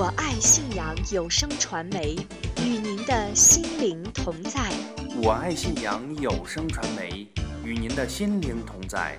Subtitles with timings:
[0.00, 2.14] 我爱信阳有声传媒，
[2.58, 4.70] 与您的心灵同在。
[5.20, 7.26] 我爱信阳有声传媒，
[7.64, 9.18] 与您的心灵同在。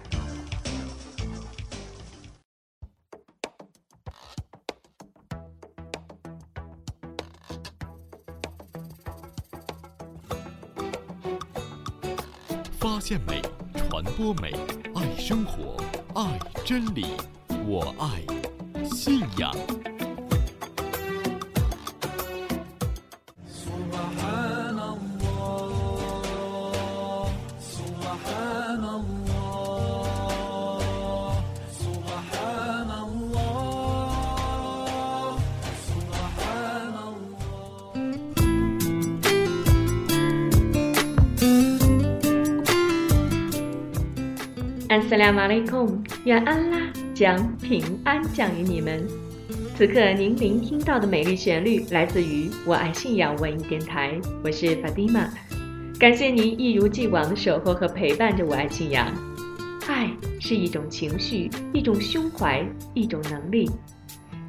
[12.79, 13.41] 发现美，
[13.89, 14.53] 传播美，
[14.95, 15.75] 爱生活，
[16.15, 17.17] 爱真理，
[17.67, 18.23] 我爱
[18.85, 19.53] 信仰。
[45.19, 46.77] 拉马雷贡，愿安拉
[47.13, 49.05] 将平安降于你们。
[49.75, 55.29] 此刻您聆听到的美丽旋律来自于我爱信仰文艺电台，我是法蒂玛。
[55.99, 59.13] 感谢您一如既往的守候和陪伴着我爱信仰。
[59.89, 63.69] 爱是一种情绪，一种胸怀，一种能力。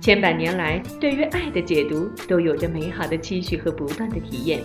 [0.01, 4.63] 千百年来，对于爱的解读都有着美好的期许和不断的体验。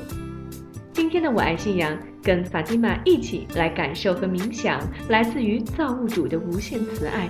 [0.96, 1.94] 今天的我爱信仰，
[2.24, 4.80] 跟法蒂玛一起来感受和冥想
[5.10, 7.28] 来自于造物主的无限慈爱。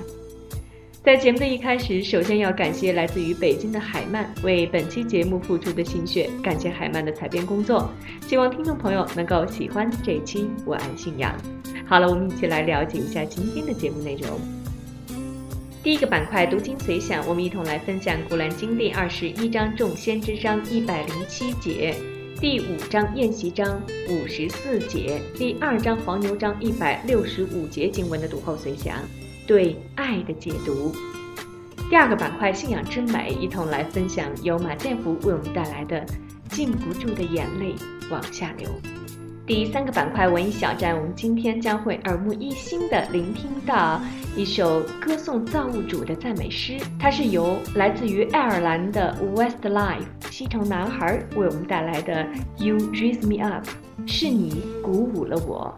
[1.04, 7.90] 在节目的一开始，首先要感谢来自于北京的海曼为本期节目付出的心血，感谢海曼的采编工作。
[8.28, 11.36] 希望听众朋友能够喜欢这期我爱信仰。
[11.88, 14.40] 好了，我们一起来了解一下今天的节目内容。
[15.82, 21.96] 第一个板块读经随想，我们一同来分享《古兰经》第二十一章众先之章一百零七节。
[22.40, 28.98] 第五章宴席章五十四节，第二章黄牛章一百六十五节经文的读后随想，
[29.48, 30.94] 对爱的解读。
[31.90, 36.06] 第二个板块信仰之美，一同来分享由马建福为我们带来的
[36.50, 37.74] 禁不住的眼泪
[38.12, 38.70] 往下流。
[39.48, 44.02] 第三个板块文艺小站，我们今天将会耳目一新的聆听到
[44.36, 52.26] 一首歌颂造物主的赞美诗，它是由来自于爱尔兰的 Westlife 西城男孩为我们带来的
[52.58, 53.68] You Raise Me Up，
[54.08, 55.78] 是你鼓舞了我。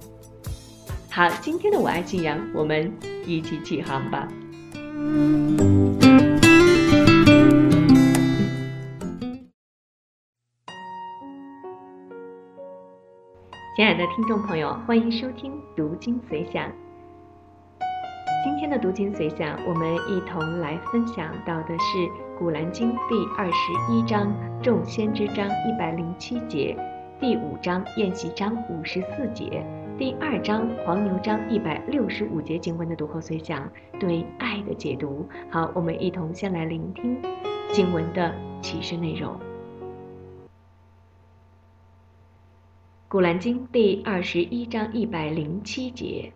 [1.09, 2.90] 好，今天的我爱信阳，我们
[3.25, 4.30] 一起起航吧。
[13.78, 16.68] 亲爱的听众朋友，欢迎收听《读经随想》。
[18.44, 22.00] 今天的《读经随想》，我们一同来分享到的是
[22.40, 24.34] 《古兰经》第二十一章
[24.64, 26.76] 众先知章一百零七节，
[27.20, 29.64] 第五章宴席章五十四节，
[29.96, 35.30] 第二章黄牛章一百六十五节经文的读后随想，对爱的解读。
[35.52, 37.16] 好，我们一同先来聆听
[37.72, 39.34] 经文的启示内容。
[43.09, 46.34] 《古兰经》第二十一章一百零七节：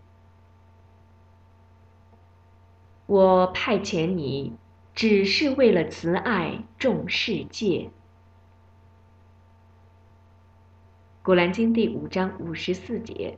[3.08, 4.54] 我派遣你，
[4.96, 7.90] 只是为了慈爱众世界。
[11.22, 13.38] 《古兰经》第五章五十四节：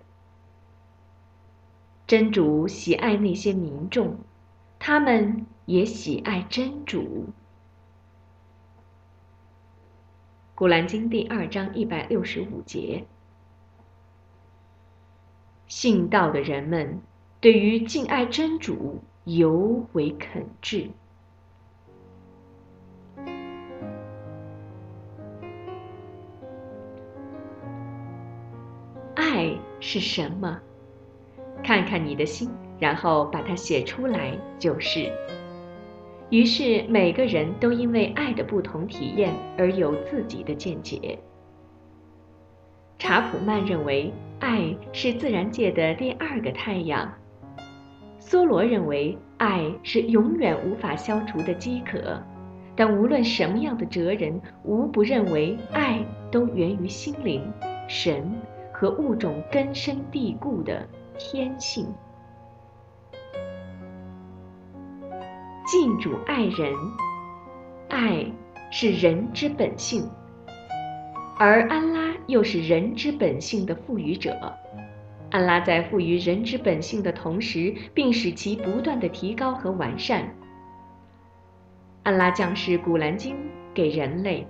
[2.05, 4.19] 真主喜爱那些民众，
[4.77, 7.01] 他们也喜爱真主。
[10.53, 13.07] 《古兰经》第二章一百六十五节。
[15.75, 17.01] 信道的人们
[17.41, 20.88] 对于敬爱真主尤为恳挚。
[29.16, 30.62] 爱是什么？
[31.63, 35.12] 看看你的心，然后把它写出来就是。
[36.29, 41.17] 于是每个人都因为爱的不同体验而有自己的见解。
[42.98, 47.14] 查普曼认为，爱是自然界的第二个太阳。
[48.20, 52.22] 梭罗认为，爱是永远无法消除的饥渴。
[52.76, 56.00] 但无论什么样的哲人，无不认为爱
[56.31, 57.51] 都源于心灵、
[57.88, 58.31] 神
[58.72, 60.88] 和物种根深蒂固的
[61.19, 61.86] 天性。
[65.68, 66.74] 敬主爱人，
[67.89, 68.25] 爱
[68.72, 70.10] 是人之本性。
[71.38, 74.38] 而安拉又是人之本性的赋予者，
[75.31, 80.34] 安拉在赋予人之本性的同时，并使其不断的提高和完善。
[82.04, 83.36] 安拉降世《古兰经》
[83.74, 84.46] 给人类，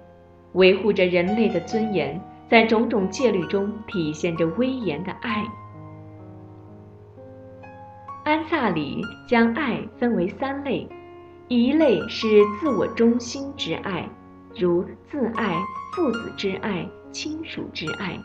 [0.53, 5.45] 维护着人类的尊严，在种种戒律中体现着威严的爱。
[8.23, 10.87] 安萨里将爱分为三类，
[11.47, 12.27] 一类是
[12.59, 14.07] 自我中心之爱，
[14.55, 15.57] 如自爱、
[15.93, 18.19] 父子之爱、亲属之爱。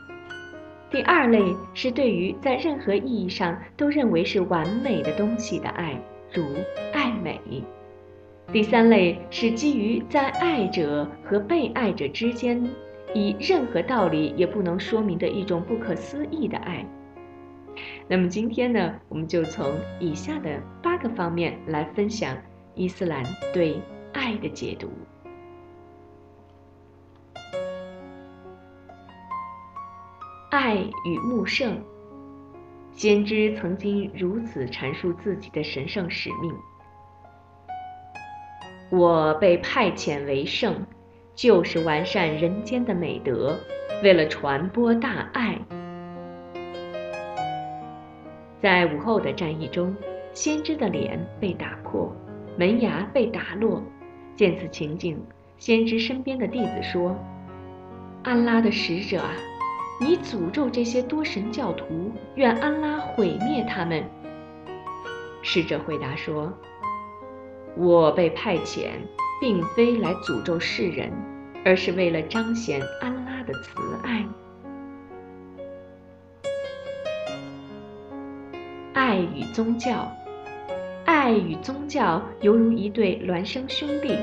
[0.90, 6.00] 第二类是对于在任何意义上都认为是完美的东西的爱，
[6.32, 6.43] 如
[6.93, 7.38] 爱美。
[8.50, 12.67] 第三类是基于在爱者和被爱者之间，
[13.12, 16.82] 以任何道理也不能说明的一种不可思议的爱。
[18.08, 22.35] 那么今天呢，我们就从以下的八个方面来分享
[22.75, 23.79] 伊斯兰对
[24.14, 24.88] 爱的解读。
[30.50, 31.79] 爱与穆圣，
[32.93, 36.50] 先知曾经如此阐述自己的神圣使命：
[38.91, 40.75] 我被派遣为圣，
[41.35, 43.59] 就是完善人间的美德，
[44.03, 45.59] 为了传播大爱。
[48.62, 49.95] 在午后的战役中，
[50.33, 52.11] 先知的脸被打破，
[52.56, 53.83] 门牙被打落。
[54.35, 55.23] 见此情景，
[55.59, 57.15] 先知身边的弟子说
[58.25, 59.31] ：“安拉的使者啊！”
[60.00, 64.05] 你诅咒这些多神教徒，愿安拉毁灭他们。
[65.43, 66.53] 使者回答说
[67.77, 68.91] ：“我被派遣，
[69.41, 71.11] 并非来诅咒世人，
[71.65, 74.25] 而是为了彰显安拉的慈爱。
[78.95, 80.09] 爱与宗教，
[81.06, 84.17] 爱与宗教犹如一对孪生兄弟。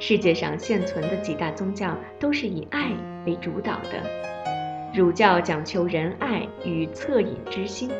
[0.00, 2.92] 世界上现存的几大宗教都是以爱
[3.26, 4.02] 为主导的。”
[4.94, 7.90] 儒教讲求仁爱与恻隐之心，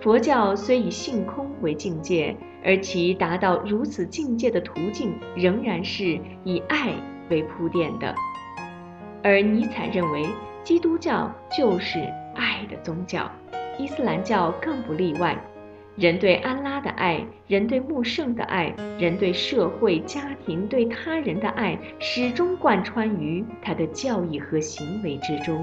[0.00, 2.34] 佛教虽以性空为境界，
[2.64, 6.94] 而其达到如此境界的途径仍然是以爱
[7.28, 8.14] 为铺垫的。
[9.22, 10.24] 而尼采认为，
[10.64, 11.98] 基督教就是
[12.34, 13.30] 爱的宗教，
[13.78, 15.36] 伊斯兰教更不例外。
[15.96, 25.62] 人对安拉的爱，人对穆圣的爱，人对社会、家庭、对他人的爱，始终贯穿于他的教义和行为之中。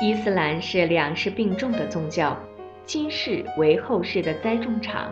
[0.00, 2.36] 伊斯兰是两世并重的宗教，
[2.84, 5.08] 今世为后世的栽种场，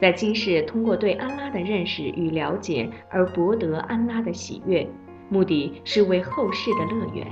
[0.00, 4.86] 在今世通过对安拉的认识与了解而博得安拉的喜悦，
[5.28, 7.26] 目的是为后世的乐园。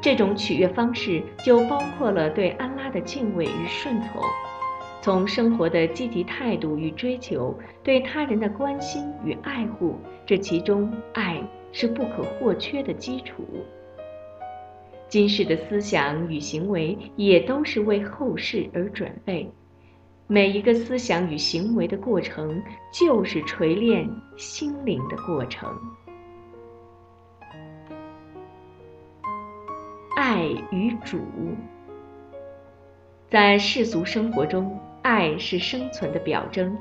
[0.00, 4.22] 这种取悦方式就包括了对安拉的敬畏与顺从，
[5.02, 13.44] 从生活的积极态度与追求，对他人的关心与爱护，这其中爱是不可或缺的基础。
[15.08, 19.48] 今世的思想与行为也都是为后世而准备，
[20.26, 22.60] 每一个思想与行为的过程，
[22.92, 25.72] 就是锤炼心灵的过程。
[30.16, 31.20] 爱与主，
[33.30, 36.76] 在世俗生活中，爱是生存的表征，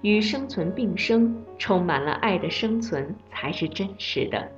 [0.00, 4.50] 与生存并生，充满了爱的生存才是真实的。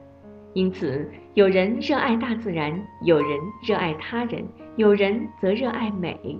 [0.55, 2.73] 因此，有人热爱大自然，
[3.03, 4.45] 有人热爱他人，
[4.77, 6.39] 有人则热爱美。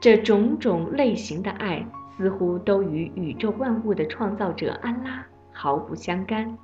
[0.00, 1.86] 这种种类型的爱，
[2.16, 6.56] 似乎都与宇宙万物的创造者安拉毫不相干。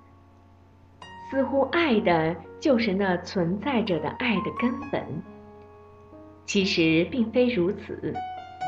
[1.31, 5.03] 似乎爱的就是那存在着的爱的根本。
[6.45, 8.13] 其实并非如此。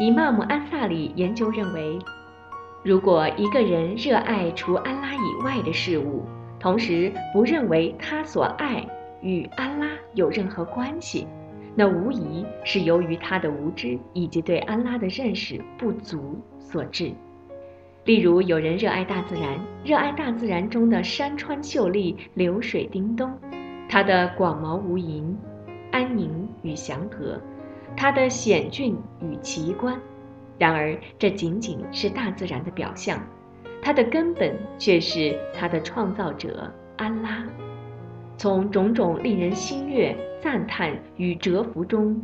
[0.00, 1.98] 以玛姆安萨里研究认为，
[2.84, 6.24] 如果一个人热爱除安拉以外的事物，
[6.60, 8.84] 同时不认为他所爱
[9.20, 11.26] 与安拉有任何关系，
[11.74, 17.12] 那无疑是由于他的无知以及对安拉的认识不足所致。
[18.04, 23.30] 例如，有人热爱大自然，热爱大自然中的山川秀丽、流水叮咚，
[23.88, 25.34] 它的广袤无垠、
[25.92, 27.38] 安宁与祥和，
[27.96, 30.00] 它的险峻与奇观。
[30.58, 33.20] 然而，这仅仅是大自然的表象。
[33.80, 37.44] 它的根本却是它的创造者安拉。
[38.36, 42.20] 从种种令人心悦、赞叹与折服中，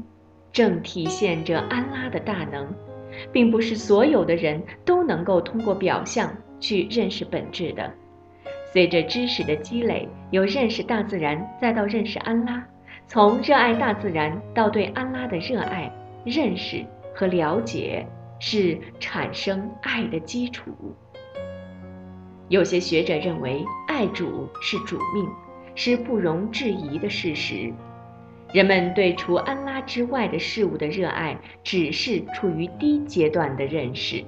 [0.52, 2.66] 正体现着安拉的大能，
[3.32, 7.92] 并不是所有的人都能够通过表象去认识本质的。
[8.72, 12.64] 随着知识的积累，由认识大自然再到认识安拉，
[13.06, 15.90] 从热爱大自然到对安拉的热爱、
[16.24, 16.84] 认识
[17.14, 18.06] 和了解，
[18.38, 20.72] 是产生爱的基础。
[22.48, 25.26] 有些学者认为，爱主是主命，
[25.74, 27.72] 是不容置疑的事实。
[28.52, 34.22] 人们对除安拉之外的事物的热爱，只是处于低阶段的认识，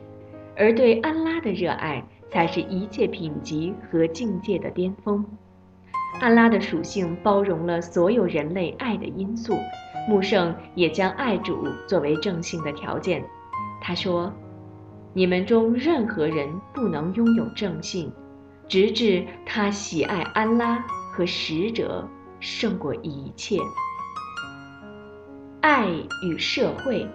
[0.57, 5.25] 而对安拉的热爱，才是一切品级和境界的巅峰。
[6.19, 9.59] 安拉的属性包容了所有人类爱的因素，
[10.09, 13.23] 穆圣也将爱主作为正性的条件。
[13.83, 14.33] 他说。
[15.17, 18.13] 你们中任何人不能拥有正信，
[18.69, 22.07] 直至他喜爱安拉和使者
[22.39, 23.57] 胜过一切。
[25.63, 25.89] 爱
[26.23, 27.09] 与社会，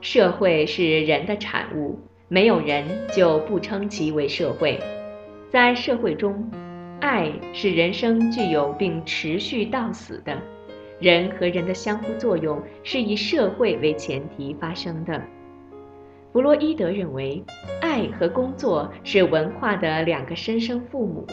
[0.00, 4.80] 社会是人的产物，没有人就不称其为社会。
[5.50, 6.50] 在社会中，
[7.02, 10.40] 爱是人生具有并持续到死的。
[10.98, 15.22] 人和人的相互作用是以社会为前提发生的。
[16.32, 17.44] 弗洛伊德认为，
[17.82, 21.26] 爱和工作是文化的两个生生父母。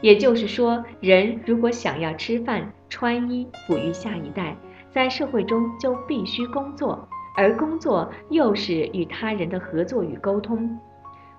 [0.00, 4.56] 也就是说，人如果想要吃饭、穿衣、抚育下一代，
[4.88, 10.78] 在社会中就必须工作，而工作又是与他人的合作与沟通。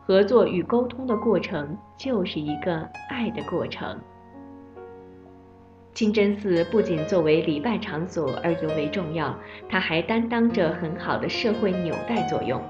[0.06, 3.98] 合作与沟通的过程就是一个爱的过程。
[5.94, 9.34] 清真寺不仅作为礼拜场所而尤为重要，
[9.70, 12.62] 它还担当着很好的社会纽带作用。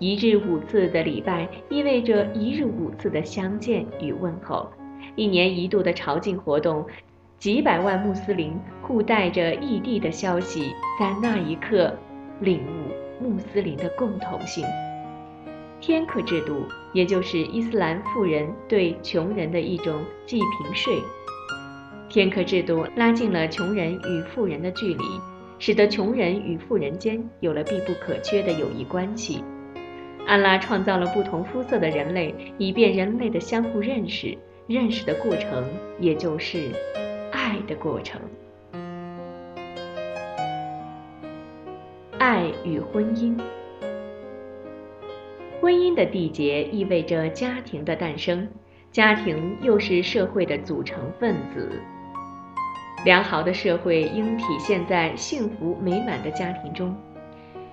[0.00, 4.66] 一日五次的礼拜意味着一日五次的相见与问候，
[5.14, 6.86] 一年一度的朝觐活动，
[7.38, 11.94] 几百万穆斯林互带着异地的消息，在那一刻
[12.40, 14.64] 领悟穆斯林的共同性。
[15.82, 16.64] 天课制度，
[16.94, 20.94] 也就是伊斯兰富人对穷人的一种济贫税。
[22.08, 25.04] 天课制度拉近了穷人与富人的距离，
[25.58, 29.44] 使得穷人与富人间有了必不可缺的友谊关系。
[30.26, 34.36] 安拉创造了不同肤色的人类，以便人类的相互认识。
[34.66, 35.64] 认识的过程，
[35.98, 36.70] 也就是
[37.32, 38.20] 爱的过程。
[42.18, 43.36] 爱与婚姻，
[45.60, 48.46] 婚姻的缔结意味着家庭的诞生，
[48.92, 51.68] 家庭又是社会的组成分子。
[53.04, 56.94] 良好的社会应体现在幸福美满的家庭中，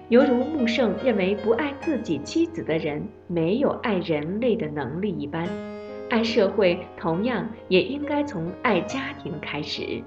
[0.09, 5.45] 犹如穆圣认为不爱自己妻子的人没有爱人类的能力一般，
[6.09, 10.01] 爱社会同样也应该从爱家庭开始。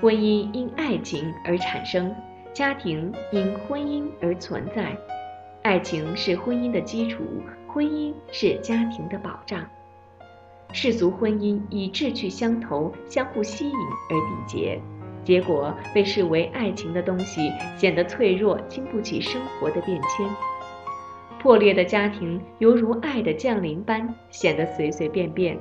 [0.00, 2.14] 婚姻因爱情而产生，
[2.52, 4.96] 家庭因婚姻而存在，
[5.62, 7.24] 爱情是婚姻的基础，
[7.66, 9.66] 婚姻是家庭的保障。
[10.72, 13.74] 世俗婚姻以志趣相投、相互吸引
[14.10, 14.80] 而缔结，
[15.26, 20.26] 结果被视为爱情的东西显得脆弱，经不起生活的变迁。
[21.40, 25.58] 破裂的家庭犹如爱的降临般，显得随随便便，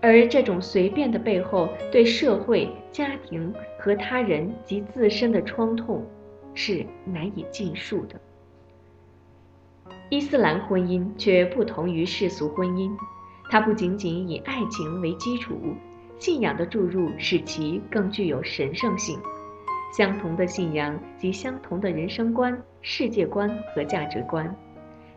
[0.00, 6.06] 而这种随便的背后，对社会、家庭和他人及自身的创痛，
[6.54, 8.20] 是难以尽数的。
[10.10, 12.92] 伊斯兰婚姻却不同于世俗婚姻。
[13.50, 15.58] 它不仅仅以爱情为基础，
[16.22, 19.18] 信仰的注入使其更具有神圣性。
[19.92, 24.54] 相同的信仰及相同的人生观、世界观和价值观，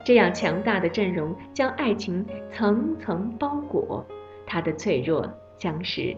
[0.04, 4.04] 这样强大的阵容将爱情层层包裹，
[4.48, 6.18] 它的脆弱将是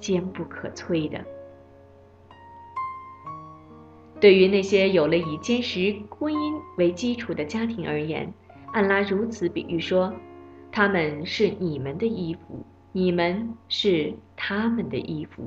[0.00, 1.24] 坚不可摧的。
[4.18, 8.34] 对于那些有了以坚实婚姻为基础的家庭而言，
[8.72, 10.12] 安拉如此比喻说。
[10.76, 15.42] 他们是你们的衣服，你们是他们的衣服，《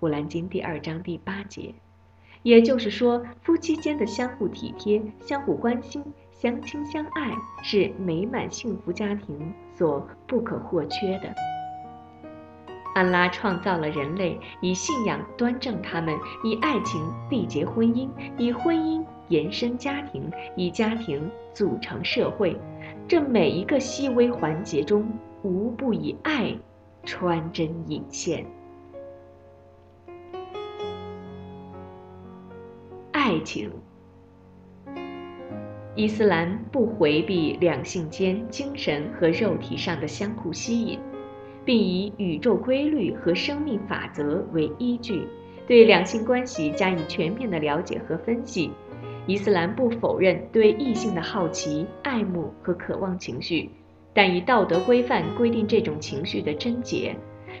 [0.00, 1.72] 古兰经》第二章第八节。
[2.42, 6.02] 也就是说，夫妻间的相互体贴、相互关心、
[6.32, 7.30] 相亲相爱，
[7.62, 11.32] 是美满幸福家庭所不可或缺的。
[12.96, 17.00] 安拉创造了人类，以信仰端正他们，以爱情
[17.30, 22.60] 缔结婚姻，以婚姻延伸家庭，以家庭组成社会。
[23.06, 25.08] 这每一个细微环节中，
[25.44, 26.52] 无不以爱
[27.08, 28.44] 穿针引线。
[33.12, 33.72] 爱情，
[35.96, 41.00] 伊斯兰不回避两性间精神和肉体上的相互吸引，
[41.64, 45.26] 并以宇宙规律和生命法则为依据，
[45.66, 48.70] 对两性关系加以全面的了解和分析。
[49.26, 53.70] 伊斯兰不否认对异性的好奇、爱慕和渴望情绪，
[54.18, 57.14] 但以道德规范规定这种情绪的贞洁，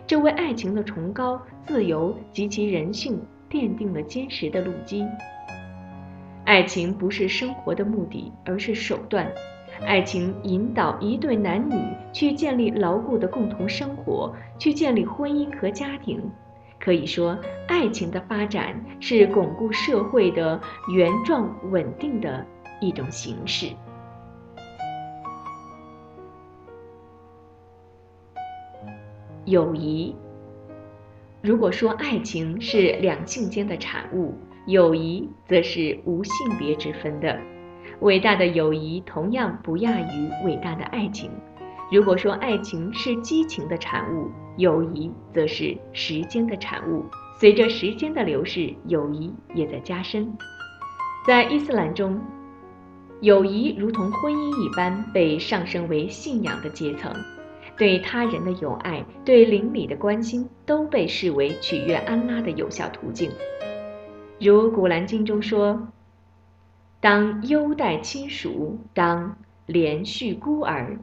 [0.08, 3.16] 这为爱情的崇高、自由及其人性
[3.48, 5.06] 奠定了坚实的路基。
[6.44, 9.30] 爱情不是生活的目的，而是手段。
[9.86, 11.80] 爱情引导一对男女
[12.12, 16.20] 去建立牢固的共同生活，去建立婚姻和家庭。
[16.80, 17.38] 可以说，
[17.68, 20.60] 爱情的发展是巩固社会的
[20.92, 22.44] 原状稳定的
[22.80, 23.68] 一种形式。
[29.48, 30.14] 友谊，
[31.40, 34.34] 如果说爱情是两性间的产物，
[34.66, 37.40] 友谊则是无性别之分的。
[38.00, 41.30] 伟大的友谊同样不亚于伟大的爱情。
[41.90, 47.06] 如果说爱情是激情的产物，友谊则是时间的产物。
[47.40, 50.30] 随着时间的流逝，友谊也在加深。
[51.26, 52.20] 在伊斯兰中，
[53.22, 57.10] 友谊如同婚姻一般被上升为信仰的阶层。
[57.78, 63.30] 对他人的友爱，对邻里的关心，都被视为取悦安拉的有效途径。
[64.40, 65.88] 如《古兰经》中说
[67.00, 70.98] ：“当优待亲属，当连续孤儿，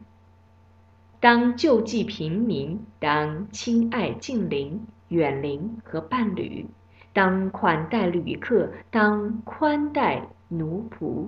[1.22, 6.66] 当救济平民，当亲爱近邻、远邻和伴侣，
[7.14, 11.06] 当款待旅客，当宽待奴仆。”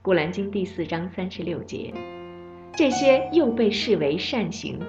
[0.00, 1.92] 古兰经》第四章三十六节。
[2.76, 4.80] 这些又被视为善行。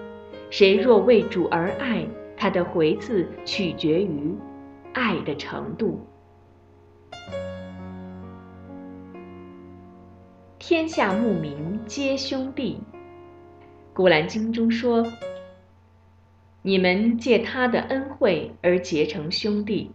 [0.49, 4.33] 谁若为主而爱，他的回赐取决于
[4.93, 5.99] 爱的程度。
[10.57, 12.79] 天下牧民皆兄弟，
[13.93, 15.05] 《古兰经》中说
[16.63, 19.91] ：“你们借他的恩惠而结成兄弟。”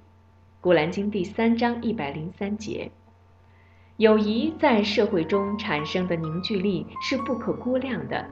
[0.63, 2.93] 《古兰经》第三章一百零三节。
[4.01, 8.25] 友谊在社会中产生的凝聚力是不可估量的。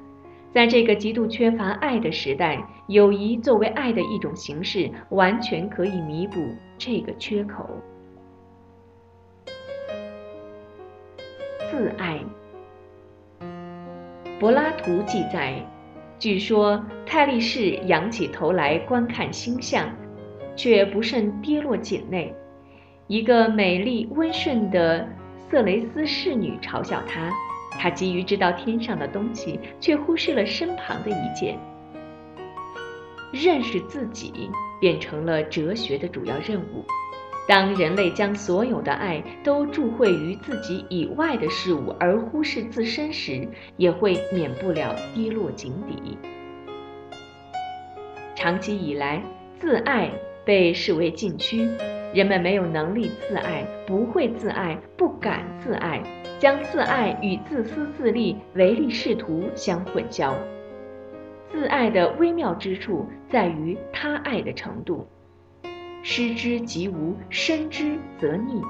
[0.50, 6.40] 在这个极度缺乏爱的时代，友谊作为爱的一种形式，完全可以弥补
[6.78, 7.68] 这个缺口。
[11.70, 12.18] 自爱。
[14.40, 15.62] 柏拉图记载，
[16.18, 19.86] 据说泰利士仰起头来观看星象，
[20.56, 22.34] 却不慎跌落井内。
[23.06, 25.06] 一个美丽温顺的。
[25.50, 27.32] 色雷斯侍女嘲笑他，
[27.72, 31.58] 他急于知道天上的东西，却忽视了身旁的一切。
[33.32, 34.50] 认识自己
[34.80, 36.84] 变成了哲学的主要任务。
[37.46, 46.18] 当人类将所有的爱都注会于自己以外的事物，而忽视自身时，也会免不了跌落井底。
[48.34, 49.22] 长期以来，
[49.58, 50.10] 自爱
[50.44, 51.66] 被视为禁区。
[52.14, 56.02] 人们没有能力自爱，不会自爱，不敢自爱，
[56.38, 60.34] 将自爱与自私自利、唯利是图相混淆。
[61.50, 65.06] 自爱的微妙之处在于他爱的程度，
[66.02, 68.62] 失之即无，深之则逆。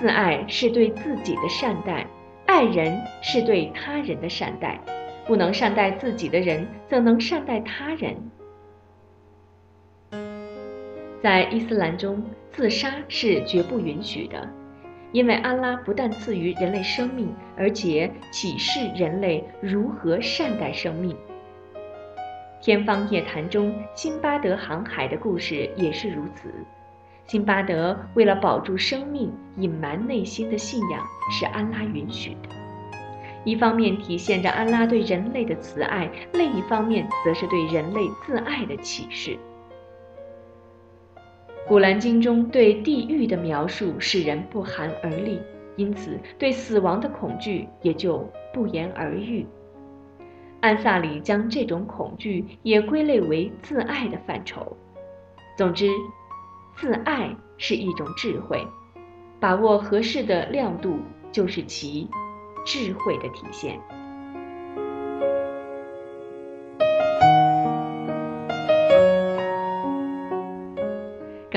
[0.00, 2.06] 自爱是对自己的善待，
[2.46, 4.80] 爱人是对他人的善待。
[5.26, 8.14] 不能善待自己的人，怎能善待他人？
[11.22, 12.22] 在伊斯兰中，
[12.56, 14.48] 自杀是绝不允许的，
[15.10, 21.10] 因为安拉不但赐予人类生命，而且启示人类如何善待生命。
[22.64, 26.48] 《天方夜谭》中辛巴德航海的故事也是如此。
[27.26, 32.48] 辛巴德为了保住生命，隐瞒内心的信仰，是安拉允许的。
[33.44, 39.32] 一方面体现着安拉对人类的慈爱，另一方面则是对人类自爱的启示。
[41.66, 45.40] 《古兰经》中对地狱的描述使人不寒而栗，
[45.76, 49.46] 因此对死亡的恐惧也就不言而喻。
[50.60, 54.76] 安萨里将这种恐惧也归类为自爱的范畴。
[55.56, 55.88] 总之，
[56.76, 58.62] 自爱是一种智慧，
[59.40, 60.98] 把握合适的亮度
[61.32, 62.08] 就是其
[62.66, 63.80] 智慧的体现。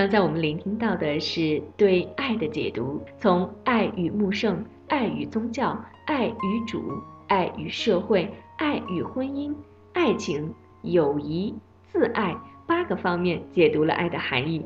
[0.07, 6.81] 刚才我们聆听到的是对爱的解读，从爱与穆圣、爱与宗教、爱与主、
[7.27, 9.53] 爱与社会、爱与婚姻、
[9.91, 11.53] 爱情、友谊、
[11.91, 12.33] 自爱
[12.65, 14.63] 八个方面解读了爱的含义。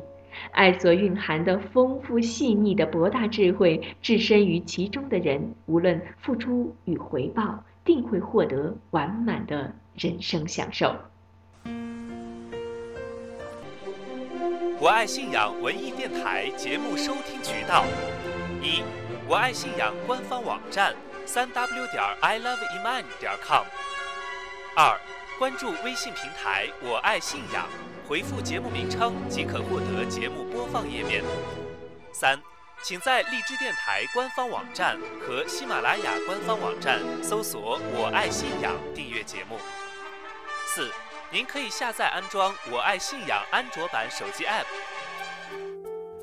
[0.52, 10.94] 爱所蕴含的丰富细腻的博大智慧，置身于其中的人，无论付出与回报，定会获得完满的人生享受。
[14.82, 17.84] 我爱信仰文艺电台节目收听渠道：
[18.60, 18.82] 一、
[19.28, 20.92] 我爱信仰官方网站
[21.24, 23.62] 三 w 点 i love iman 点 com；
[24.74, 24.98] 二、
[25.38, 27.68] 关注微信平台我爱信仰，
[28.08, 31.22] 回复节目名称即可获得节目播放页面；
[32.12, 32.42] 三、
[32.82, 39.56] 请在荔枝电台官方网站和喜马拉雅官方网站搜索我爱信仰订阅节目；
[40.66, 40.90] 四。
[41.32, 44.66] 您可以下载安装“我爱信仰”安卓版手机 App。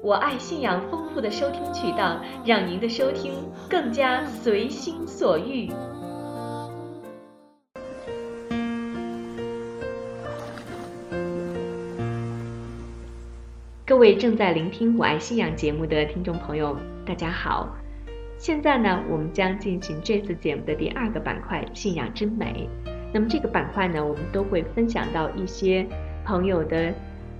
[0.04, 3.34] 我爱信仰丰富的收听渠道，让您的收听
[3.68, 5.72] 更加随心所欲。
[13.84, 17.68] 各位正在聆听“我爱信仰”节目的听众朋友，大家好。
[18.38, 22.70] 现在呢，我们将进行这次节目的第二个板块——信仰之美。
[23.12, 25.86] 那么这个板块呢，我们都会分享到一些
[26.24, 26.94] 朋友的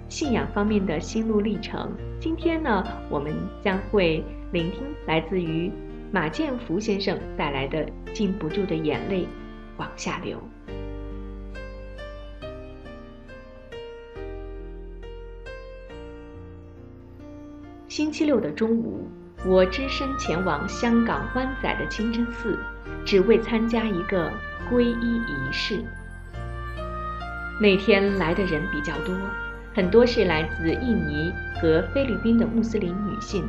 [0.08, 1.92] 信仰方面的心路历程。
[2.20, 5.72] 今天呢，我们将会聆听来自于
[6.12, 9.28] 马建福先生带来的《禁不住的眼泪
[9.78, 10.38] 往下流》。
[17.88, 19.08] 星期六的中午，
[19.46, 22.58] 我只身前往香港湾仔的清真寺，
[23.06, 24.32] 只为参加一个
[24.72, 25.84] 皈依仪式。
[27.60, 29.14] 那天来的人比较多，
[29.76, 33.44] 很多是来自印尼和菲律宾的穆斯林女性，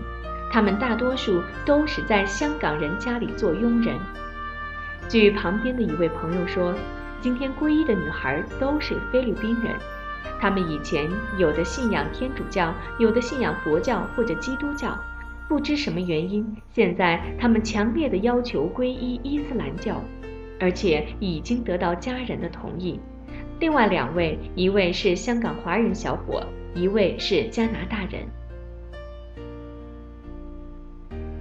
[0.51, 3.95] 她们大多数都是在香港人家里做佣人。
[5.09, 6.75] 据旁边的一位朋友说，
[7.21, 9.75] 今天皈依的女孩都是菲律宾人。
[10.41, 14.99] 她们以前有的信仰天主教，有的信仰佛教或者基督教，
[15.49, 20.03] 不知什么原因，现在他们强烈的要求皈依伊斯兰教，
[20.61, 23.01] 而且已经得到家人的同意。
[23.59, 28.23] 另外两位，一位是香港华人小伙，一位是加拿大人。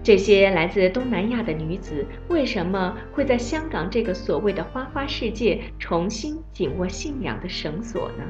[0.01, 8.23] 这些来自东南亚的女子为什么会在香港这个所谓的花花世界重新紧握信仰的绳索呢？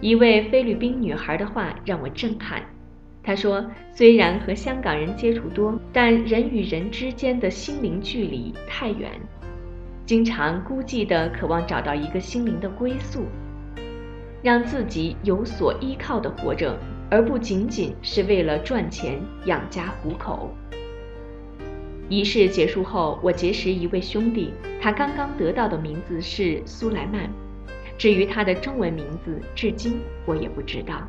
[0.00, 2.62] 一位菲律宾女孩的话让我震撼。
[3.22, 3.64] 她说
[3.94, 9.10] ：“虽然和香港人接触多，但人与人之间的心灵距离太远，
[10.08, 13.26] 经常孤寂地渴望找到一个心灵的归宿，
[14.42, 16.78] 让自己有所依靠地活着，
[17.10, 20.48] 而不仅仅是为了赚钱养家糊口。”
[22.08, 27.28] 仪式结束后，我结识一位兄弟，他刚刚得到的名字是苏莱曼。
[27.98, 31.06] 至于他的中文名字，至今我也不知道。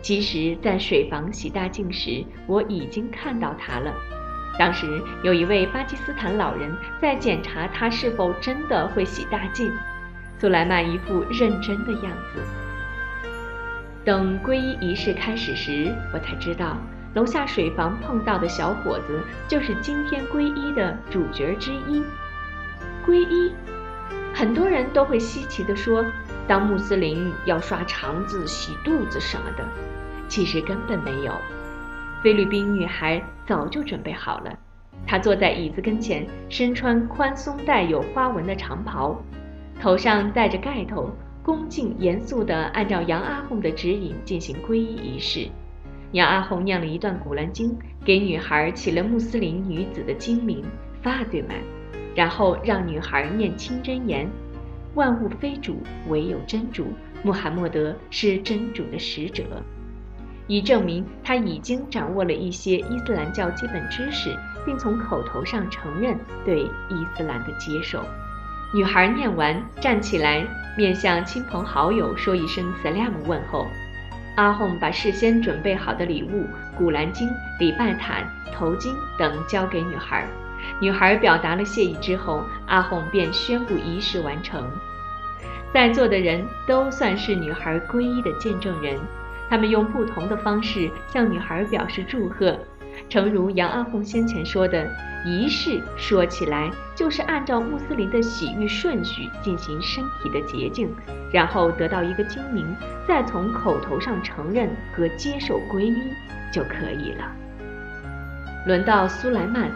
[0.00, 3.94] 其实，在水房洗大净时，我已经看到他了。
[4.58, 9.72] 当时有一位巴基斯坦老人在检查他是否真的会洗大净。
[10.38, 12.40] 苏莱曼一副认真的样子。
[14.04, 16.76] 等皈依仪式开始时，我才知道，
[17.14, 22.02] 楼下水房碰到的小伙子就是今天皈依的主角之一。
[23.06, 23.52] 皈依。
[24.34, 26.04] 很多人都会稀奇地说，
[26.46, 29.64] 当穆斯林要刷肠子、洗肚子什么的，
[30.28, 31.32] 其实根本没有。
[32.24, 34.58] 菲律宾女孩早就准备好了，
[35.06, 39.22] 她坐在椅子跟前，身穿宽松带有花纹的长袍，
[39.78, 41.10] 头上戴着盖头，
[41.42, 45.46] 恭敬严肃地按照杨阿訇的指引进行皈依仪式。
[46.12, 50.64] 杨阿訇念了一段古兰经，给女孩起了穆斯林女子的经名
[51.02, 51.58] 法对曼。
[52.14, 54.26] 然后让女孩念清真言
[54.96, 55.76] ：“万物非主，
[56.08, 56.86] 唯有真主。
[57.22, 59.44] 穆罕默德是真主的使者。”
[60.46, 68.04] 以证明他已经掌握了一些伊斯兰教基本知识，并从口头上承认对伊斯兰的接受。
[68.74, 70.44] 女孩念完，站起来，
[70.76, 73.66] 面向亲朋好友说一声 “salam” 问候。
[74.36, 76.44] 阿訇把事先准备好的礼物——
[76.76, 77.30] 古兰经、
[77.60, 80.26] 礼拜毯、头巾等交给女孩。
[80.80, 84.68] 女孩表达了谢意之后，阿訇便宣布仪式完成。
[85.72, 88.98] 在座的人都算是女孩皈依的见证人，
[89.48, 92.58] 他们用不同的方式向女孩表示祝贺。
[93.08, 94.88] 诚如杨阿红先前说的，
[95.26, 100.88] 仪式说起来就是按照穆斯林的洗浴顺序进行身体的洁净，
[101.32, 102.64] 然后得到一个精明，
[103.06, 105.96] 再从口头上承认和接受皈依
[106.52, 107.32] 就可以了。
[108.66, 109.70] 轮到苏莱曼。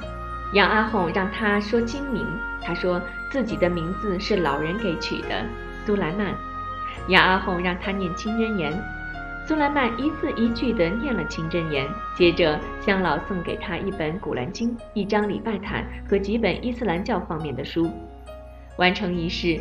[0.54, 2.26] 杨阿红让他说精名，
[2.62, 2.98] 他说
[3.30, 5.44] 自己的名字是老人给取的，
[5.84, 6.34] 苏莱曼。
[7.08, 8.72] 杨阿红让他念清真言，
[9.48, 17.90] 苏莱曼一字一句地念了清真言，接着香老送给他一本古兰经、一张礼拜毯和几本伊斯兰教方面的书。
[18.76, 19.58] 完成仪式，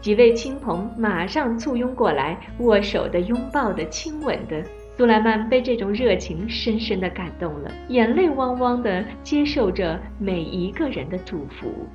[0.00, 4.64] 几位亲朋马上簇拥过来，握手的、拥抱的、亲吻的。
[4.96, 11.88] 苏莱曼被这种热情深深地感动了，眼泪汪汪地接受着每一个人的祝福。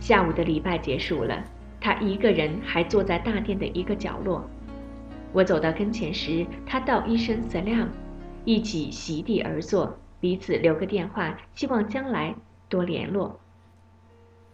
[0.00, 1.44] 下午的礼拜结束了，
[1.80, 4.44] 他一个人还坐在大殿的一个角落。
[5.36, 7.88] 我走到跟前时，他道一声 “salam”，
[8.46, 12.34] 一起席地而坐，彼此留个电话，希望将来
[12.70, 13.38] 多联络。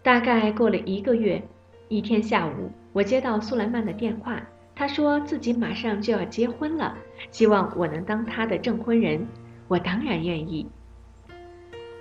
[0.02, 1.40] 大概过了一个月，
[1.86, 4.42] 一天下午，我接到苏莱曼的电话。
[4.74, 6.96] 他说自己马上就要结婚了，
[7.30, 9.24] 希望我能当他的证婚人。
[9.68, 10.66] 我当然愿意。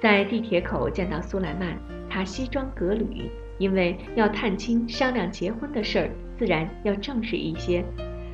[0.02, 1.78] 在地铁口见到苏莱曼，
[2.10, 7.86] 他西装革履，因为要探亲商量结婚的事儿，自然要正式一些。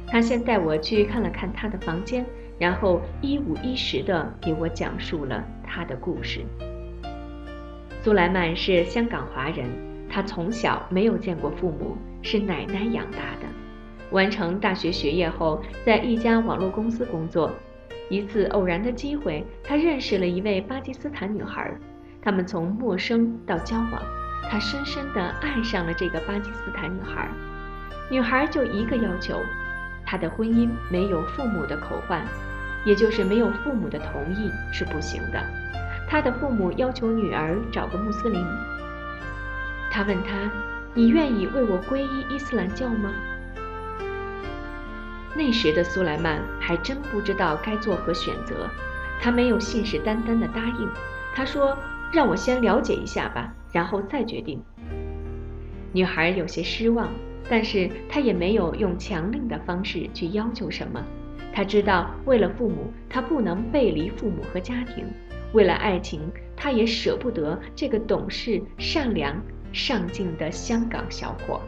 [0.07, 2.25] 他先带我去看了看他的房间，
[2.57, 6.41] 然后一五一十地给我讲述了他的故事。
[8.01, 9.65] 苏莱曼是香港华人，
[10.09, 13.47] 他从小没有见过父母，是奶奶养大的。
[14.11, 17.51] 完成大学学业后，在一家网络公司工作。
[18.09, 21.69] 一次偶然的机会，他认识了一位巴基斯坦女孩，
[22.21, 24.01] 他们从陌生到交往，
[24.49, 27.27] 他深深地爱上了这个巴基斯坦女孩。
[28.09, 29.37] 女孩就一个要求，
[30.07, 32.25] 他的婚姻没有父母的口唤，
[32.85, 35.43] 也就是没有父母的同意是不行的。
[36.09, 38.45] 他的父母要求女儿找个穆斯林。
[39.91, 40.49] 他问她
[40.95, 43.11] ：“你愿意为我皈依伊斯兰教吗？”
[45.35, 48.69] 那时的苏莱曼还真不知道该作何选择，
[49.21, 50.89] 他没有信誓旦旦地答应。
[51.35, 51.77] 他说
[52.13, 54.63] ：“让我先了解一下吧，然后再决定。”
[55.93, 57.09] 女孩有些失望，
[57.49, 61.03] 但是他也没有用强令的方式去要求什么。
[61.53, 65.05] 他知道，为了父母，他不能背离父母和家庭；
[65.53, 66.21] 为了爱情，
[66.55, 71.61] 他也舍不得这个懂事、善良、上进的香港小伙。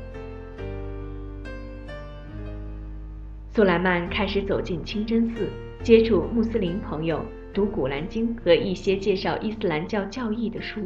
[3.51, 5.47] 苏莱曼开始走进清真寺，
[5.81, 10.81] 接触穆斯林朋友，读《古兰经》和一些介绍伊斯兰教教义的书。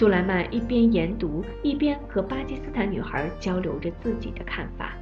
[0.00, 4.94] 苏莱曼一边研读，一边和巴基斯坦女孩交流着自己的看法。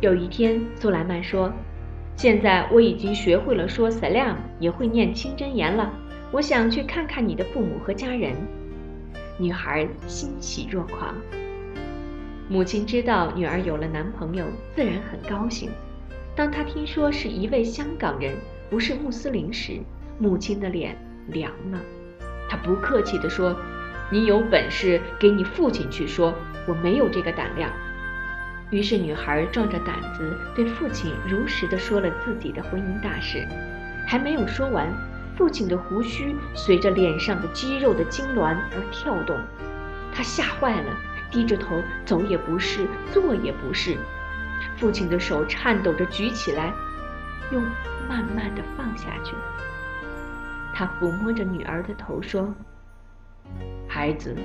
[0.00, 1.52] 有一天，苏莱曼说
[2.14, 5.92] ：“现在我已经学会了说 Salam，也会念清真言了。
[6.30, 8.36] 我想去看看你的父母和家人。”
[9.36, 11.12] 女孩欣喜若狂。
[12.48, 15.70] 母亲知道女儿有了男朋友，自然很高兴。
[16.36, 18.36] 当她听说是一位香港人，
[18.70, 19.80] 不是穆斯林时，
[20.20, 20.96] 母亲的脸
[21.30, 21.80] 凉了。
[22.48, 23.56] 他不客气地说
[24.10, 26.34] ：“你有本事给你父亲去说，
[26.66, 27.70] 我没有这个胆量。”
[28.70, 33.46] 于是女孩壮着胆子对父亲如实地说了自己的婚姻大事。
[34.06, 34.92] 还没有说完，
[35.36, 39.36] 父亲的胡须随着脸上的肌肉的痉挛而跳动，
[40.12, 40.96] 他吓坏了。
[41.28, 43.96] 低着头，走也不是，坐也不是。
[44.76, 46.72] 父亲的手颤抖着举起来，
[47.50, 47.58] 又
[48.08, 49.34] 慢慢的放下去。
[50.78, 52.54] 他抚摸着女儿的头说
[53.88, 54.36] ：“孩子，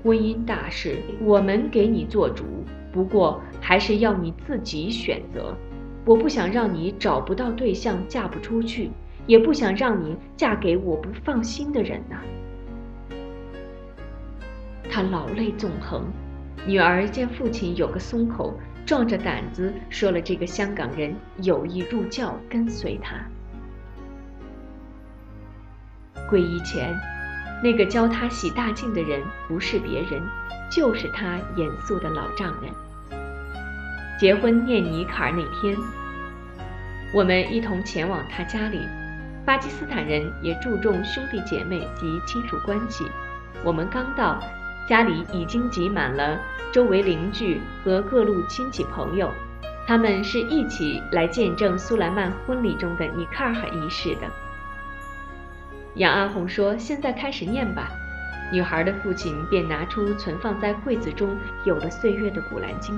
[0.00, 2.44] 婚姻大事我们给你做主，
[2.92, 5.52] 不过还是要你自己选择。
[6.04, 8.92] 我不想让你找不到对象，嫁不出去，
[9.26, 12.20] 也不想让你嫁给我不放心的人呐。”
[14.88, 16.04] 他老泪纵横，
[16.68, 18.54] 女儿见父亲有个松口，
[18.86, 23.16] 壮着胆子说了这个香港人有意入教，跟随他。
[26.30, 26.98] 皈依前，
[27.62, 30.22] 那个教他洗大净的人不是别人，
[30.70, 32.70] 就是他严肃的老丈人。
[34.20, 35.76] 结婚念尼卡尔那天，
[37.14, 38.80] 我们一同前往他家里。
[39.46, 43.06] 巴基斯坦人也注重兄弟姐妹及亲属关系。
[43.64, 44.40] 我们刚到。
[44.88, 46.40] 家里已经挤满了
[46.72, 49.30] 周围邻居和各路亲戚朋友，
[49.86, 54.26] 他们是一起来见证苏莱曼婚礼中的尼卡尔仪式的。
[55.94, 57.90] 杨阿红说：“现在开始念吧。”
[58.52, 62.94] 女孩的父亲便拿出存放在柜子中有了岁月的《古兰经》，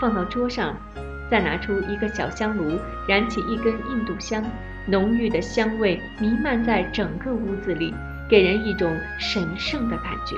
[0.00, 0.76] 放到桌上，
[1.30, 2.78] 再拿出一个小香炉，
[3.08, 4.44] 燃起一根印度香，
[4.86, 7.92] 浓郁的香味弥漫在整个屋子里，
[8.28, 10.36] 给人一种神圣的感觉。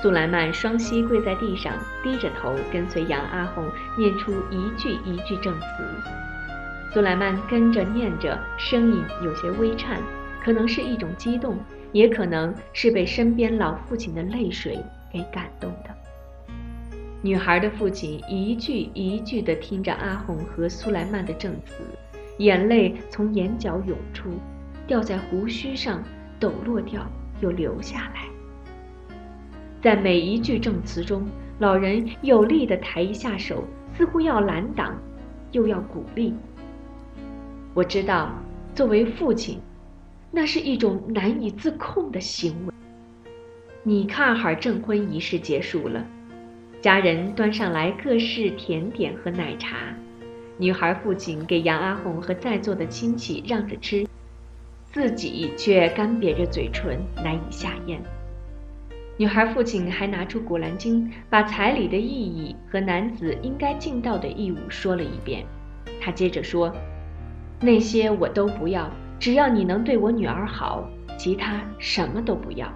[0.00, 5.84] 苏莱曼双膝跪在地上，低着头跟随杨阿红念出一句一句证词。
[6.92, 9.98] 苏莱曼跟着念着，声音有些微颤，
[10.44, 11.56] 可能是一种激动，
[11.90, 14.78] 也可能是被身边老父亲的泪水
[15.10, 16.54] 给感动的。
[17.22, 21.82] 女孩的父亲一句一句地听着阿红和苏莱曼的证词，
[22.36, 24.28] 眼泪从眼角涌出，
[24.86, 26.04] 掉在胡须上，
[26.38, 28.26] 抖落掉，又流下来。
[29.80, 31.26] 在每一句证词中，
[31.58, 33.64] 老人有力地抬一下手，
[33.96, 34.94] 似乎要拦挡，
[35.52, 36.34] 又要鼓励。
[37.74, 38.30] 我知道，
[38.74, 39.58] 作为父亲，
[40.30, 42.72] 那是一种难以自控的行为。
[43.82, 46.06] 尼卡尔证婚仪式结束了，
[46.82, 49.76] 家人端上来各式甜点和奶茶，
[50.58, 54.06] 女孩父亲给杨阿红和在座的亲戚让着吃，
[54.92, 57.98] 自己却干瘪着嘴唇，难以下咽。
[59.16, 65.46] 女孩父亲还拿出《古兰经》，把彩礼的意义和男子应该尽到的义务说了一遍。
[66.00, 66.74] 他接着说
[67.62, 72.68] ：“那些我都不要，只要你能对我女儿好，其他什么都不要。”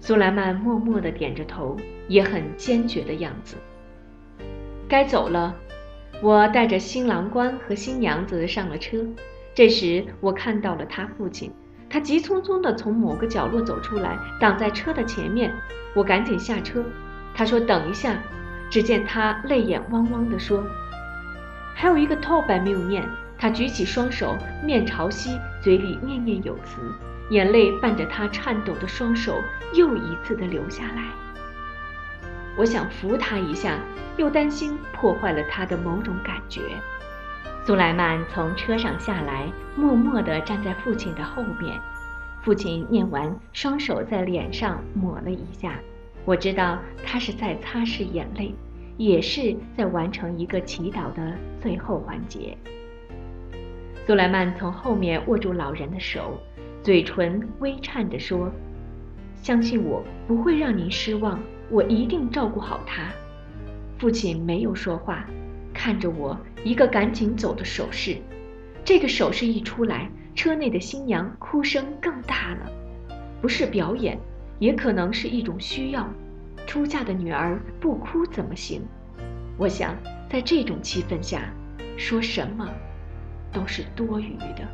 [0.00, 1.76] 苏莱曼默默地点着头，
[2.08, 3.56] 也很坚决的样子。
[4.88, 5.54] 该走了。
[6.22, 8.98] 我带着新郎官和新娘子上了车。
[9.54, 11.50] 这时，我看到了他父亲，
[11.88, 15.50] 他急匆匆地从某个角落走出来，挡在车的前面。
[15.94, 16.84] 我赶紧下车。
[17.34, 18.22] 他说：“等一下。”
[18.70, 20.64] 只见他泪眼汪汪地说
[21.74, 26.82] ：“还有一个套白没有念。”他举起双手，面朝西，嘴里念念有词，
[27.30, 29.40] 眼泪伴着他颤抖的双手
[29.72, 31.04] 又一次的流下来。
[32.58, 33.78] 我想扶他一下，
[34.18, 36.60] 又担心破坏了他的某种感觉。
[37.64, 41.80] 苏莱曼从车上下来，默默地站在父亲的后面。
[42.42, 45.72] 父亲念完，双手在脸上抹了一下。
[46.26, 48.54] 我知道他是在擦拭眼泪，
[49.00, 52.54] 也是在完成一个祈祷的最后环节。
[54.06, 56.38] 苏莱曼从后面握住老人的手，
[56.82, 58.52] 嘴唇微颤着说
[59.40, 63.10] ：“相信我，不会让您失望，我一定照顾好他。”
[63.96, 65.24] 父亲没有说话，
[65.72, 68.18] 看着我，一个赶紧走的手势。
[68.84, 72.70] 这个手势一出来，车内的新娘哭声更大了，
[73.40, 74.18] 不是表演。
[74.58, 76.06] 也可能是一种需要，
[76.70, 78.80] 出嫁的女儿不哭怎么行？
[79.58, 79.96] 我想，
[80.30, 81.52] 在这种气氛下，
[81.96, 82.64] 说什么
[83.52, 84.64] 都是多余的。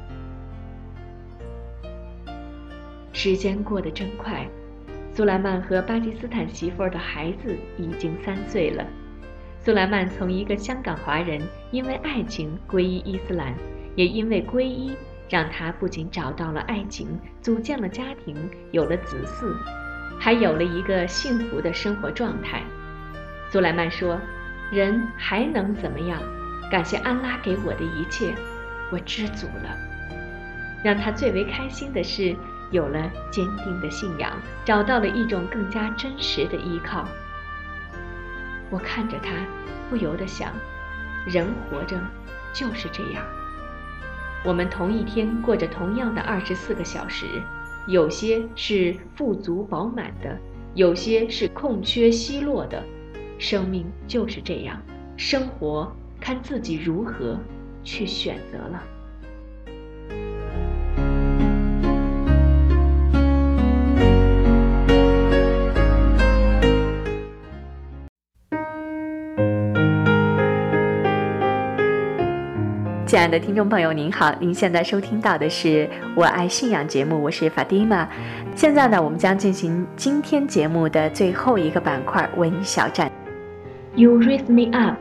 [3.14, 4.46] 时间过得真快，
[5.14, 8.86] 苏莱曼和巴基斯坦媳妇儿的孩子已经三岁了。
[9.58, 13.54] 苏莱曼从一个香港华人，因为爱情皈依伊斯兰，
[13.94, 14.94] 也因为皈依。
[15.30, 18.36] 让他不仅找到了爱情，组建了家庭，
[18.70, 19.56] 有了子嗣，
[20.18, 22.62] 还有了一个幸福的生活状态。
[23.50, 24.20] 苏莱曼说
[24.70, 26.20] ：“人还能怎么样？
[26.70, 28.34] 感谢安拉给我的一切，
[28.90, 29.76] 我知足了。”
[30.82, 32.34] 让他最为开心的是，
[32.70, 34.32] 有了坚定的信仰，
[34.64, 37.06] 找到了一种更加真实的依靠。
[38.68, 39.30] 我看着他，
[39.88, 40.52] 不由得想：
[41.24, 41.96] 人活着
[42.52, 43.24] 就是这样。
[44.44, 47.26] 我们同一天过着同样的二十四个小时，
[47.86, 50.38] 有些是富足饱满的，
[50.74, 52.82] 有些是空缺稀落的。
[53.38, 54.82] 生命就是这样，
[55.16, 57.38] 生活看自己如何
[57.84, 58.82] 去选择了。
[73.06, 74.34] 亲爱的听众朋友，您好！
[74.40, 75.68] 您现在收听到的是
[76.16, 78.08] 《我爱信仰》节目，我是法蒂玛。
[78.56, 83.08] 现在呢，我们将进行今天节目的最后一个板块——文艺小站。
[83.94, 84.96] You raise me up，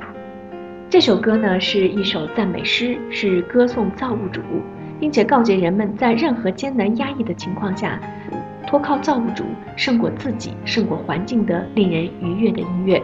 [0.88, 4.40] 这首歌呢是一首赞美诗，是歌颂造物主，
[5.00, 8.00] 并且告诫人们在任何艰难压抑的情况下，
[8.68, 9.44] 托靠造物主
[9.76, 13.02] 胜过自己、胜过环境的令人愉悦的音乐。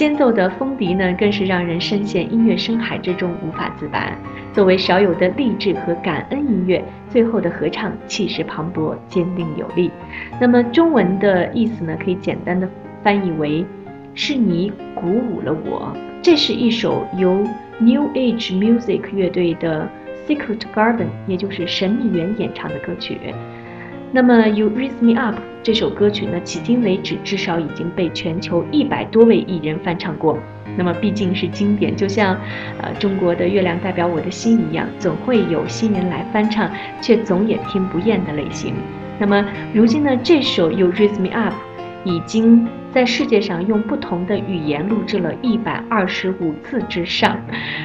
[0.00, 4.10] 间奏的风笛呢，更是让人深陷音乐深海之中无法自拔。
[4.50, 9.90] 作为少有的励志和感恩音乐，最后的合唱气势磅礴、坚定有力。
[10.40, 12.66] 那么中文的意思呢，可以简单的
[13.02, 13.62] 翻译为
[14.16, 15.94] “是你鼓舞了我”。
[16.22, 17.34] 这是一首由
[17.78, 19.86] New Age Music 乐队的
[20.26, 23.18] Secret Garden，也就是神秘园演唱的歌曲。
[24.12, 30.36] 那么，You Raise Me Up 这首歌曲呢，迄今为止至少已经被全球一百多位艺人翻唱过。
[30.76, 32.36] 那么毕竟是经典，就像，
[32.80, 36.68] 呃，中国的《月亮代表我的心》一样，总会有新人来翻唱，
[37.00, 38.74] 却总也听不厌的类型。
[39.18, 41.54] 那么如今呢，这首 You Raise Me Up
[42.04, 42.66] 已经。
[42.92, 47.40] 在世界上用不同的语言录制了一百二十五次之上。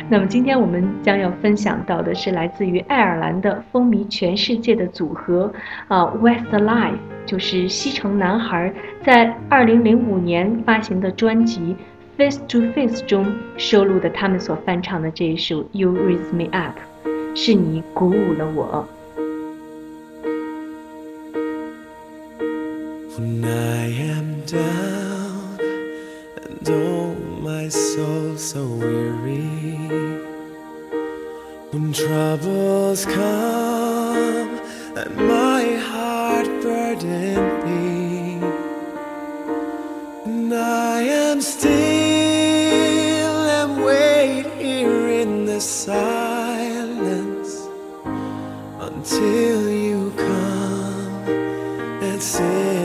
[0.09, 5.53] 那么今天我们将要分享到的是来自于爱尔兰的风靡全世界的组合，
[5.87, 8.73] 啊，Westlife，就是西城男孩，
[9.03, 11.75] 在二零零五年发行的专辑
[12.17, 16.75] 《Face to Face》中收录的他们所翻唱的这一首《You Raise Me Up》，
[17.35, 18.87] 是你鼓舞了我。
[23.17, 25.57] When I am down
[26.35, 29.47] and oh my soul so weary.
[31.71, 34.59] When troubles come
[34.97, 38.41] and my heart burden me
[40.25, 41.69] And I am still
[43.59, 47.51] and wait here in the silence
[48.81, 51.29] until you come
[52.03, 52.84] and sit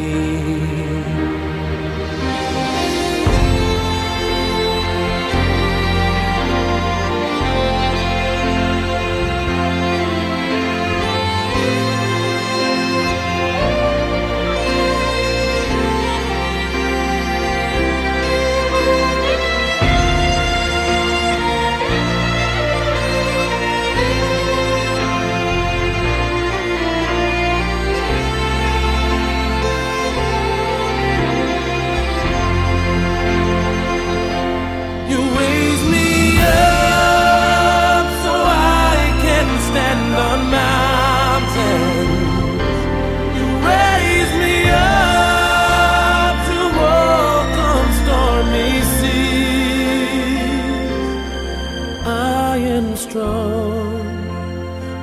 [53.11, 54.05] Strong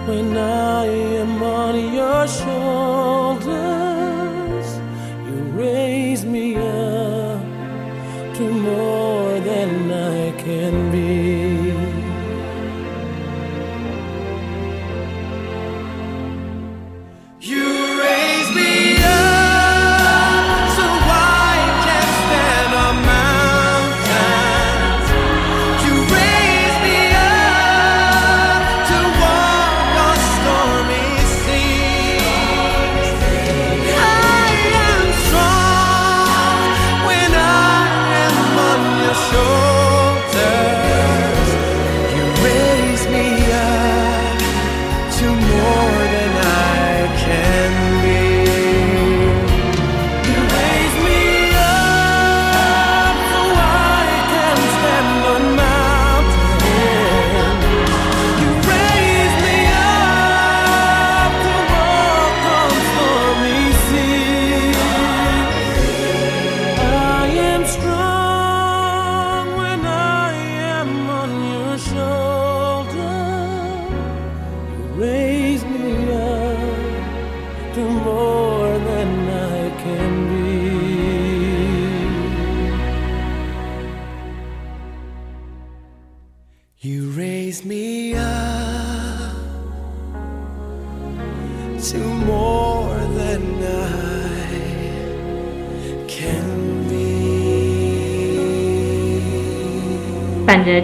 [0.09, 0.87] when I
[1.21, 2.98] am on your shoulders.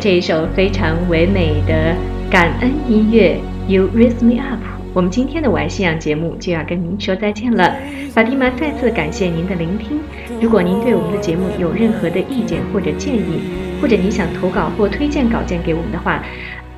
[0.01, 1.95] 这一首非常唯美的
[2.31, 3.39] 感恩音乐
[3.71, 4.59] 《You Raise Me Up》，
[4.95, 7.77] 我们今天的我爱信仰节目就要跟您说再见了。
[8.11, 10.01] 法蒂玛再次感谢您的聆听。
[10.41, 13.41] 如果您对我们的节目有任何的意见或者建议，
[13.81, 16.23] 或者你想投稿或推荐稿件给我们的话，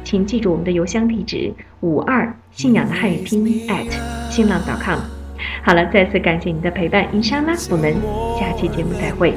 [0.02, 3.86] 请记住我们的邮箱地址：五二信仰的汉语拼音 at
[4.28, 4.98] 新浪 .com。
[5.62, 7.94] 好了，再次感谢您的陪伴，伊莎拉，我们
[8.38, 9.32] 下期节目再会。